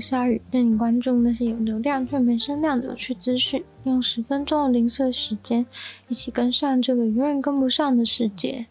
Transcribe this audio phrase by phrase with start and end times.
[0.00, 5.66] 鲨鱼，带你关注那些有流量却没声量的有趣资讯，用十分钟的零碎时间，
[6.08, 8.66] 一起跟上这个永远跟不上的世界。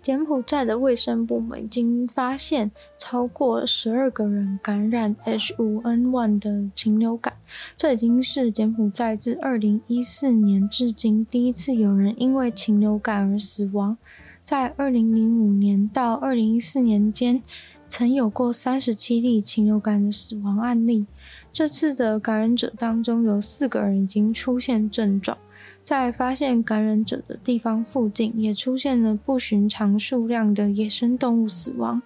[0.00, 7.34] 柬埔寨的卫生部门已经发现超过十二个人感染 H5N1 的禽流感，
[7.76, 13.98] 这已经是柬埔寨自二零一四年至今第一次有人因为禽流感而死亡。
[14.42, 17.42] 在二零零五年到二零一四年间，
[17.88, 21.06] 曾有过三十七例禽流感的死亡案例。
[21.52, 25.36] 这次的感染者当中，有四个人已经出现症状。
[25.82, 32.00] 在发现感染者的地方附近，也出现了不寻常数量的野生动物死亡。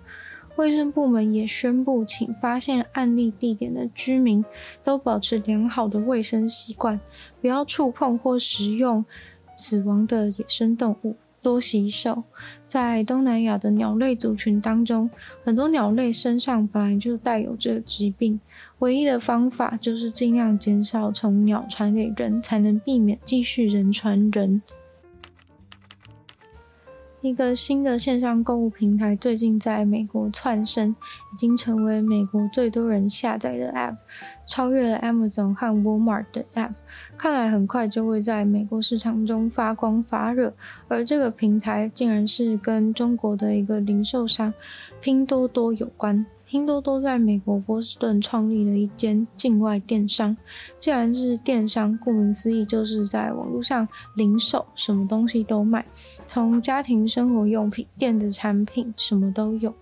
[0.57, 4.45] 卫生部门也宣布，请发现案例地点的居民
[4.85, 7.01] 都保持良好的卫生习惯，
[7.41, 9.05] 不要触碰或食用
[9.57, 11.17] 死亡的野生动物。
[11.43, 12.23] 多洗手。
[12.67, 15.11] 在东南亚的鸟类族群当中，
[15.45, 18.41] 很多鸟类身上本来就带有这个疾病，
[18.79, 24.63] 唯一的方法就是尽量减少从鸟传给人，才能避免继续人传人。
[27.21, 30.91] 一个新的线上购物平台最近在美国窜升，
[31.33, 33.97] 已经成为美国最多人下载的 App，
[34.53, 36.75] 超越了 Amazon 和 Walmart 的 App，
[37.17, 40.53] 看来很快就会在美国市场中发光发热。
[40.89, 44.53] 而这个平台竟然是跟中国的一个零售商
[45.01, 46.27] 拼多多有关。
[46.53, 50.37] 拼多多在美国波士顿创立了一间境外电商。
[50.79, 55.83] 既然是电商，顾名思义就是在网络上零售，什么东西都卖，
[56.27, 59.73] 从家庭生活用品、电子产品什么都有。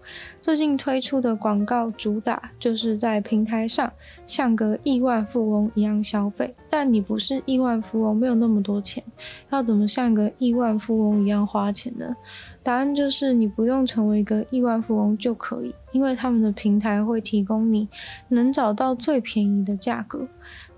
[0.40, 3.92] 最近推出的广告主打就是在平台上
[4.24, 9.02] 像个亿万富翁一样消费，但你不是亿万富翁，没有那么多钱，
[9.50, 12.14] 要怎么像个亿万富翁一样花钱呢？
[12.62, 17.88] 答案就是你不用成为一个亿万富翁就可以，因为他们的平台会提供你
[18.28, 20.26] 能找到最便宜的价格，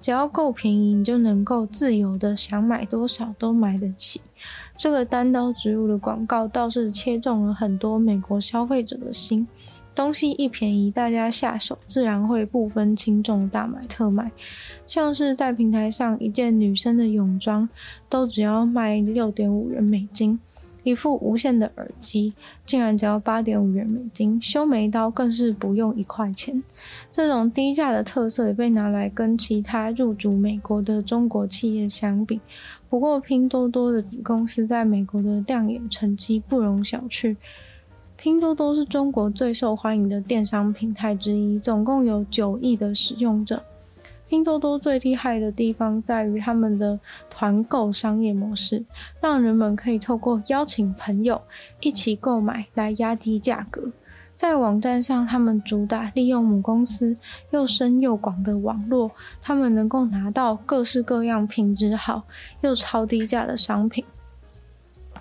[0.01, 4.21] 只要够便宜，你就能够自由的想买多少都买得起。
[4.77, 9.47] 这个单刀直入的广告倒是切中了很多美国消费者的心，
[9.93, 14.31] 东西一便宜，大家下手自然会不分轻重大买特买，
[14.87, 17.69] 像是在平台上一件女生的泳装
[18.09, 20.39] 都只要卖六点五元美金。
[20.83, 22.33] 一副无线的耳机
[22.67, 26.63] 竟然只要八点五元美金，修眉刀更是不用一块钱。
[27.11, 32.41] 这种低价的特色也被拿来跟其他入驻美国的中国企业相比。
[32.89, 37.37] 不过，拼多多的子公司在美国的亮眼成绩不容小觑。
[38.17, 43.63] 拼多多是中国最受欢迎的电商平台之一，总共有九亿的使用者。
[44.33, 46.99] 拼多多最厉害的地方在于他们的
[47.29, 48.83] 团购商业模式，
[49.21, 51.39] 让人们可以透过邀请朋友
[51.81, 53.93] 一起购买来压低价格。
[54.35, 57.15] 在网站上，他们主打利用母公司
[57.51, 59.11] 又深又广的网络，
[59.43, 62.23] 他们能够拿到各式各样品质好
[62.63, 64.03] 又超低价的商品。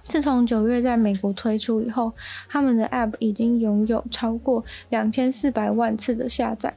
[0.04, 2.12] 自从九月在美国推出以后，
[2.50, 6.74] 他们的 App 已经拥有超过两千四百万次的下载。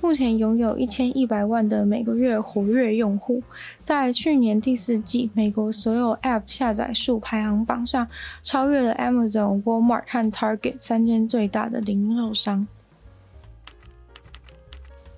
[0.00, 3.42] 目前拥有一千一百万的每个月活跃用户，
[3.80, 8.06] 在去年第四季美国所有 App 下载数排行榜上，
[8.42, 12.68] 超越了 Amazon、Walmart 和 Target 三间最大的零售商。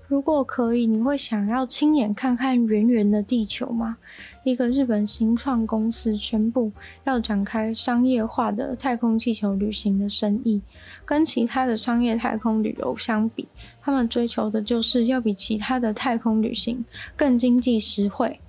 [0.09, 3.99] 如果可以，你会想要亲眼看看圆圆的地球吗？
[4.43, 6.73] 一个日本新创公司宣布
[7.05, 10.63] 要展开商业化的太空气球旅行的生意。
[11.05, 13.47] 跟其他的商业太空旅游相比，
[13.83, 16.83] 他们追求的就是要比其他的太空旅行
[17.15, 18.41] 更经济实惠。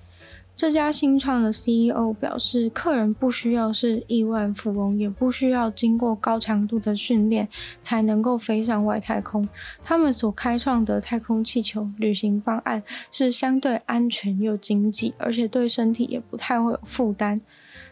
[0.59, 7.47] 这家新创的 CEO 表示，客人不需要是亿万富翁，也不需要经过高强度的训练
[7.79, 9.47] 才能够飞上外太空。
[9.81, 17.39] 他们所开创的太空气球旅行方案是相对安全又经济，而且对身体也不太会有负担。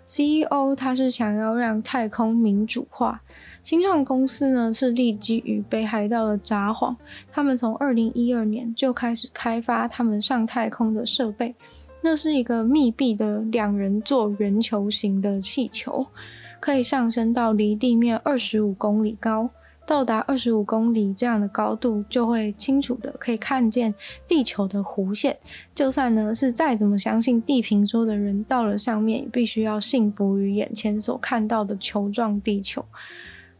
[0.05, 3.21] CEO 他是想要让太空民主化。
[3.63, 6.93] 新创公司呢是立基于北海道的札幌，
[7.31, 11.55] 他们从二零一二年就开始开发他们上太空的设备。
[12.09, 16.07] 那是一个密闭的两人座圆球形的气球，
[16.57, 19.49] 可以上升到离地面二十五公里高。
[19.85, 23.93] 到达二十五公里这样的高度，就会清楚的可以看见
[24.25, 25.37] 地球的弧线。
[25.75, 32.85] 就算呢是再怎么相信地平说的人，到了上面也必须要信服于眼前所看到的球状地球。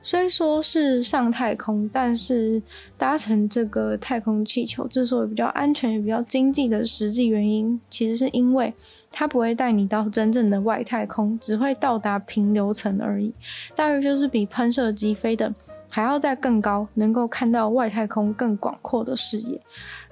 [0.10, 2.62] 虽说是上太空，但是
[2.98, 8.74] 搭乘这个太空气球之所以比较安全也比较经济的实际原因，其实是因为
[9.12, 13.34] 它不会带你到真正的外太空，只会到达平流层而已，
[13.76, 15.54] 大约就是比喷射机飞的。
[15.90, 19.60] 还要再更高，能够看到外太空更广阔的视野。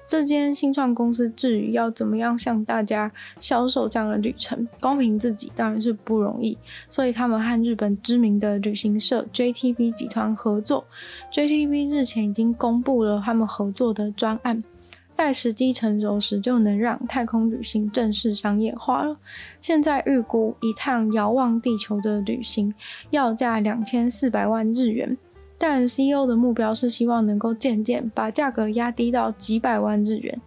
[0.08, 3.10] 这间新创公司至于要怎么样向大家
[3.40, 6.56] 销售这样的旅程，公平自己当然是不容易，
[6.88, 10.84] 所以他们和日本知名的旅行社 JTB 集团合作。
[11.32, 14.62] JTB 日前已经公布了他们合作的专案，
[15.16, 19.16] 待时机成熟时，就能让太空旅行正式商业化了。
[19.60, 22.72] 现在预估一趟遥望地球的旅行
[23.10, 25.16] 要价两千四百万日元。
[25.58, 30.40] 但 CEO 的目标是希望能够渐渐把价格压低到几百万日元。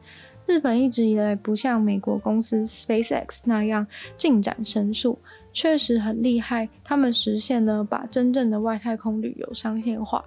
[0.45, 3.85] 日本一直以来不像美国公司 SpaceX 那样
[4.17, 5.17] 进展神速，
[5.53, 10.23] 确实很厉害，他们实现了把真正的外太空旅游商业化。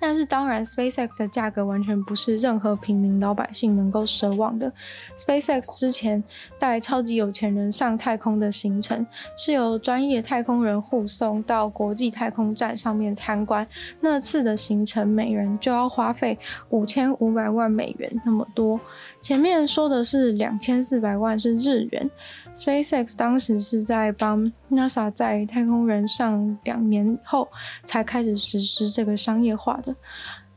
[0.00, 4.72] 但是当然，SpaceX 的价格完全不是任何平民老百姓能够奢望的。
[5.16, 6.22] SpaceX 之前
[6.58, 9.06] 带超级有钱人上太空的行程，
[9.36, 13.66] 是由专业太空人护送到国际太空站上面参观。
[14.00, 16.38] 那次的行程，每人就要花费
[16.70, 18.80] 五千五百万美元那么多。
[19.20, 22.10] 前面说的是两千四百万是日元。
[22.58, 27.46] SpaceX 当时是在帮 NASA 在太空人上两年后
[27.84, 29.94] 才开始实施这个商业化的。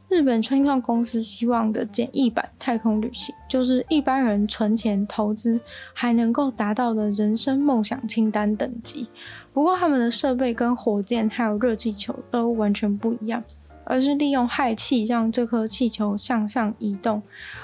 [0.09, 5.57] 日本新创公司希望的简易版太空旅行，就是一般人存钱投资
[5.93, 9.07] 还能够达到的人生梦想清单等级。
[9.53, 13.41] 不过他们的设备跟火箭还有热气球都完全不一样。
[13.91, 17.21] 而是利用氦气让这颗气球向上移动，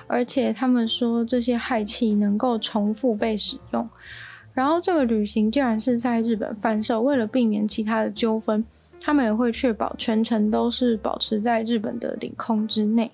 [0.07, 3.88] 而且他们说这些氦气能够重复被使用。
[4.53, 8.65] 然后这个旅行竟然是在日本贩售，为了避免其他的纠纷，
[9.00, 13.09] 他们也会确保全程都是保持在日本的领空之内。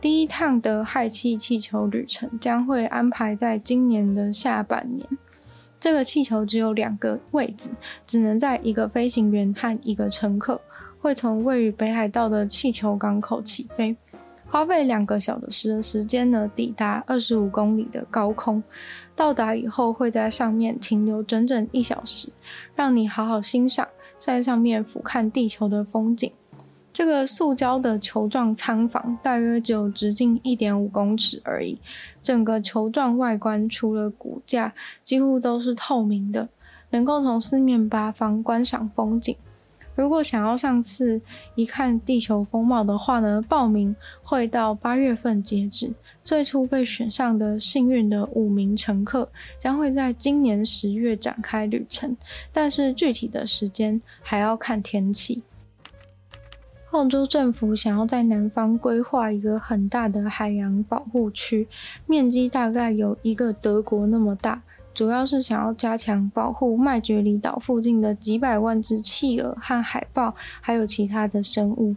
[0.00, 5.06] 第一趟的氦气气球旅程将会安排在今年的下半年。
[5.78, 7.68] 这个气球只有两个位置，
[8.06, 10.58] 只能载一个飞行员和一个乘客。
[11.00, 13.96] 会从位于北海道的气球港口起飞，
[14.50, 18.62] 花费两个小时的时间呢，抵达二十五公里的高空。
[19.14, 22.28] 到达以后会在上面停留整整一小时，
[22.74, 23.86] 让你好好欣赏
[24.18, 26.30] 在上面俯瞰地球的风景。
[26.92, 31.78] 这个塑胶的球状舱房大约只有直径一点五公尺而已，
[32.22, 34.72] 整个球状外观除了骨架
[35.02, 36.48] 几乎都是透明的，
[36.90, 39.36] 能够从四面八方观赏风景。
[39.96, 41.20] 如果想要上次
[41.54, 45.92] 一看地球风貌的话呢，报名会到八月份截止。
[46.22, 49.28] 最初被选上的幸运的五名乘客
[49.58, 52.16] 将会在今年十月展开旅程，
[52.52, 55.42] 但是具体的时间还要看天气。
[56.92, 61.66] 澳洲政府想要在南方规划一个很大的海洋保护区，
[62.06, 64.62] 面积大概有一个德国那么大。
[64.96, 71.94] 主要是想要加强保护麦觉里岛附近的几百万只企鹅和海豹，还有其他的生物。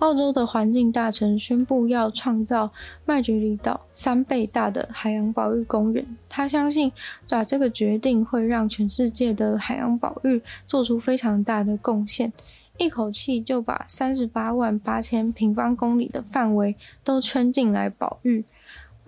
[0.00, 2.68] 澳洲的环境大臣宣布要创造
[3.04, 6.04] 麦觉里岛三倍大的海洋保育公园。
[6.28, 6.90] 他相信，
[7.28, 12.32] 把这个决定会让全世界的海洋保育做出非常大的贡献，
[12.78, 18.44] 一口气就把三十八万八千平方公里的范围都圈进来保育。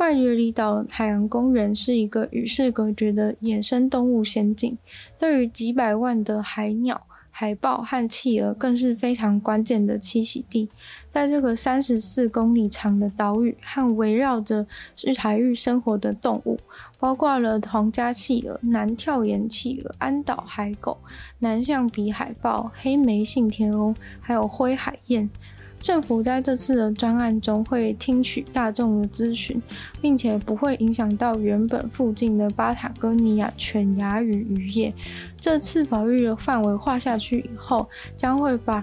[0.03, 4.77] 麦觉里岛海洋公园是一个与世隔绝的野生动物仙境，
[5.17, 10.69] 对于几百万的海鸟、海豹和企鹅更是非常关键的栖息地。
[11.09, 14.67] 在这个三十四公里长的岛屿和围绕着
[15.17, 16.59] 海域生活的动物，
[16.99, 20.99] 包括了皇家企鹅、南跳岩企鹅、安岛海狗、
[21.39, 25.31] 南象鼻海豹、黑眉信天翁，还有灰海燕。
[25.83, 29.61] 政府在这次的专案中会听取大众的咨询，
[30.01, 34.95] 并且不会影响到原本附近的巴塔哥尼亚犬牙与渔业。
[35.41, 37.87] 这次保育的范围划下去以后，
[38.17, 38.83] 将会把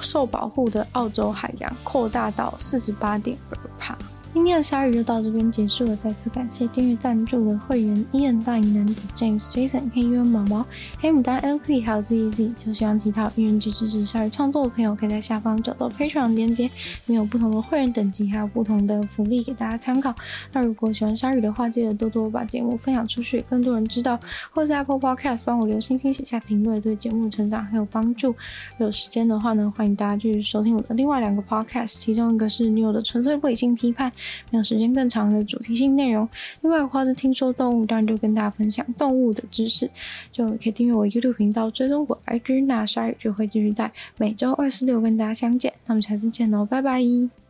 [0.00, 3.96] 受保护的澳洲海洋扩大到四十八点二帕。
[4.32, 10.64] 今天的鲨鱼就到这边结束了，再次感谢订阅赞助的会员伊恩、大银男子、James、Jason、黑渊毛毛、
[11.00, 12.54] 黑牡丹、LP，还有 ZZ。
[12.54, 16.70] 就希望其他愿意支持鲨鱼创作的朋友，可以在下方找到 Patreon 链接，里
[17.06, 20.14] 面有不同的会员等级，还有不同的福利给大家参考。
[20.52, 24.16] 那如果喜欢鲨鱼的话，记得多多把节目分享出去，更多人知道，
[24.54, 28.36] 或者在 Apple Podcast 帮我留星星、写下评论，对节目成长很有帮助。
[28.78, 34.12] 有时间的话呢，欢迎大家去收听我的另外两个 Podcast，其中一个是女友的纯粹不理性批判。
[34.50, 36.28] 没有时间更长的主题性内容。
[36.62, 39.90] 另外的话是听说动物，当然就跟大家分享动物的知识，
[40.32, 42.64] 就可以订阅我 YouTube 频道，追踪我 IG。
[42.66, 45.72] 那鲨鱼就会继续在每周二、四、六跟大家相见。
[45.86, 47.49] 那我们下次见喽，拜拜。